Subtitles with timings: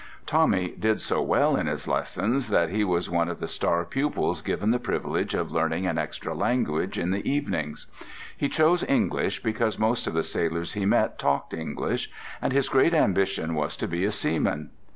[0.25, 4.41] Tommy did so well in his lessons that he was one of the star pupils
[4.41, 7.85] given the privilege of learning an extra language in the evenings.
[8.35, 12.09] He chose English because most of the sailors he met talked English,
[12.41, 14.71] and his great ambition was to be a seaman.